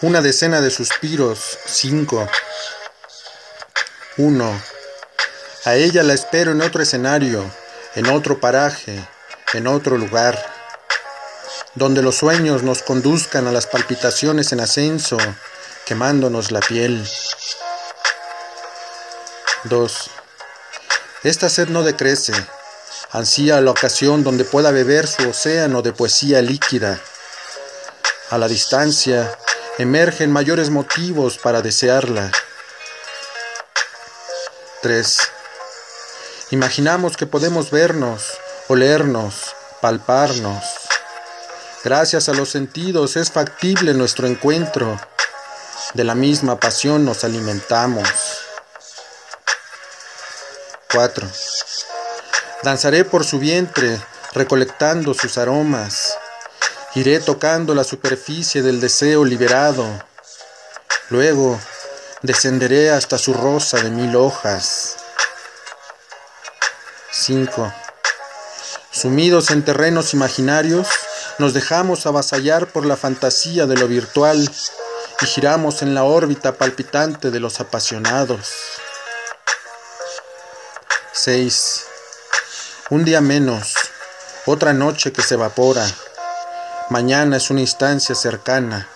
Una 0.00 0.20
decena 0.20 0.60
de 0.60 0.70
suspiros, 0.70 1.58
cinco. 1.66 2.28
Uno. 4.16 4.62
A 5.64 5.74
ella 5.74 6.04
la 6.04 6.14
espero 6.14 6.52
en 6.52 6.62
otro 6.62 6.84
escenario, 6.84 7.44
en 7.96 8.08
otro 8.08 8.38
paraje, 8.38 9.04
en 9.54 9.66
otro 9.66 9.98
lugar, 9.98 10.38
donde 11.74 12.00
los 12.00 12.14
sueños 12.14 12.62
nos 12.62 12.84
conduzcan 12.84 13.48
a 13.48 13.52
las 13.52 13.66
palpitaciones 13.66 14.52
en 14.52 14.60
ascenso, 14.60 15.18
quemándonos 15.84 16.52
la 16.52 16.60
piel. 16.60 17.04
2. 19.64 20.10
Esta 21.24 21.48
sed 21.48 21.70
no 21.70 21.82
decrece, 21.82 22.34
ansía 23.10 23.60
la 23.60 23.72
ocasión 23.72 24.22
donde 24.22 24.44
pueda 24.44 24.70
beber 24.70 25.08
su 25.08 25.28
océano 25.28 25.82
de 25.82 25.92
poesía 25.92 26.40
líquida. 26.40 27.00
A 28.30 28.38
la 28.38 28.46
distancia, 28.46 29.36
emergen 29.78 30.32
mayores 30.32 30.70
motivos 30.70 31.38
para 31.38 31.62
desearla. 31.62 32.32
3. 34.82 35.18
Imaginamos 36.50 37.16
que 37.16 37.26
podemos 37.26 37.70
vernos, 37.70 38.38
olernos, 38.66 39.54
palparnos. 39.80 40.64
Gracias 41.84 42.28
a 42.28 42.32
los 42.32 42.50
sentidos 42.50 43.16
es 43.16 43.30
factible 43.30 43.94
nuestro 43.94 44.26
encuentro. 44.26 45.00
De 45.94 46.02
la 46.04 46.16
misma 46.16 46.58
pasión 46.58 47.04
nos 47.04 47.22
alimentamos. 47.22 48.08
4. 50.92 51.28
Danzaré 52.64 53.04
por 53.04 53.24
su 53.24 53.38
vientre, 53.38 54.00
recolectando 54.32 55.14
sus 55.14 55.38
aromas. 55.38 56.18
Iré 56.98 57.20
tocando 57.20 57.76
la 57.76 57.84
superficie 57.84 58.60
del 58.60 58.80
deseo 58.80 59.24
liberado. 59.24 59.86
Luego 61.10 61.60
descenderé 62.22 62.90
hasta 62.90 63.18
su 63.18 63.34
rosa 63.34 63.76
de 63.80 63.88
mil 63.88 64.16
hojas. 64.16 64.96
5. 67.12 67.72
Sumidos 68.90 69.52
en 69.52 69.64
terrenos 69.64 70.12
imaginarios, 70.12 70.88
nos 71.38 71.54
dejamos 71.54 72.04
avasallar 72.04 72.66
por 72.66 72.84
la 72.84 72.96
fantasía 72.96 73.66
de 73.66 73.76
lo 73.76 73.86
virtual 73.86 74.50
y 75.20 75.26
giramos 75.26 75.82
en 75.82 75.94
la 75.94 76.02
órbita 76.02 76.54
palpitante 76.54 77.30
de 77.30 77.38
los 77.38 77.60
apasionados. 77.60 78.48
6. 81.12 81.84
Un 82.90 83.04
día 83.04 83.20
menos, 83.20 83.74
otra 84.46 84.72
noche 84.72 85.12
que 85.12 85.22
se 85.22 85.34
evapora. 85.34 85.86
Mañana 86.90 87.36
es 87.36 87.50
una 87.50 87.60
instancia 87.60 88.14
cercana. 88.14 88.88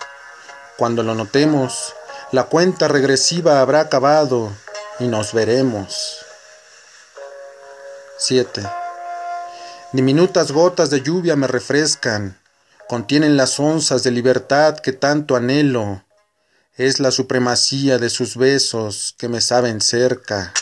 Cuando 0.78 1.02
lo 1.02 1.14
notemos, 1.14 1.94
la 2.30 2.44
cuenta 2.44 2.88
regresiva 2.88 3.60
habrá 3.60 3.80
acabado 3.80 4.50
y 4.98 5.08
nos 5.08 5.34
veremos. 5.34 6.24
7. 8.16 8.62
Diminutas 9.92 10.52
gotas 10.52 10.88
de 10.88 11.02
lluvia 11.02 11.36
me 11.36 11.46
refrescan, 11.46 12.40
contienen 12.88 13.36
las 13.36 13.60
onzas 13.60 14.02
de 14.02 14.10
libertad 14.10 14.78
que 14.78 14.92
tanto 14.92 15.36
anhelo. 15.36 16.02
Es 16.76 16.98
la 16.98 17.10
supremacía 17.10 17.98
de 17.98 18.08
sus 18.08 18.38
besos 18.38 19.14
que 19.18 19.28
me 19.28 19.42
saben 19.42 19.82
cerca. 19.82 20.54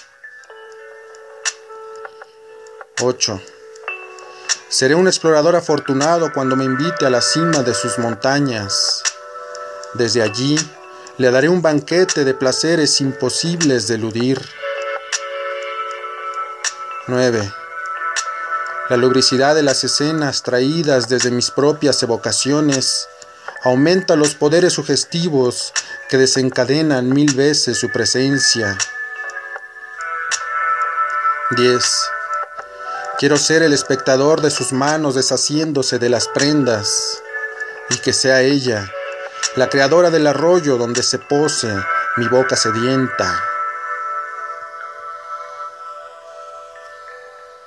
8. 3.00 3.40
Seré 4.70 4.94
un 4.94 5.08
explorador 5.08 5.56
afortunado 5.56 6.32
cuando 6.32 6.54
me 6.54 6.64
invite 6.64 7.04
a 7.04 7.10
la 7.10 7.20
cima 7.20 7.64
de 7.64 7.74
sus 7.74 7.98
montañas. 7.98 9.02
Desde 9.94 10.22
allí 10.22 10.56
le 11.18 11.32
daré 11.32 11.48
un 11.48 11.60
banquete 11.60 12.24
de 12.24 12.34
placeres 12.34 13.00
imposibles 13.00 13.88
de 13.88 13.96
eludir. 13.96 14.40
9. 17.08 17.52
La 18.90 18.96
lubricidad 18.96 19.56
de 19.56 19.64
las 19.64 19.82
escenas 19.82 20.44
traídas 20.44 21.08
desde 21.08 21.32
mis 21.32 21.50
propias 21.50 22.00
evocaciones 22.04 23.08
aumenta 23.64 24.14
los 24.14 24.36
poderes 24.36 24.74
sugestivos 24.74 25.72
que 26.08 26.16
desencadenan 26.16 27.08
mil 27.08 27.34
veces 27.34 27.76
su 27.76 27.90
presencia. 27.90 28.78
10. 31.56 31.84
Quiero 33.20 33.36
ser 33.36 33.62
el 33.62 33.74
espectador 33.74 34.40
de 34.40 34.50
sus 34.50 34.72
manos 34.72 35.14
deshaciéndose 35.14 35.98
de 35.98 36.08
las 36.08 36.26
prendas 36.26 37.22
y 37.90 37.98
que 37.98 38.14
sea 38.14 38.40
ella, 38.40 38.90
la 39.56 39.68
creadora 39.68 40.08
del 40.08 40.26
arroyo 40.26 40.78
donde 40.78 41.02
se 41.02 41.18
pose 41.18 41.68
mi 42.16 42.26
boca 42.28 42.56
sedienta. 42.56 43.49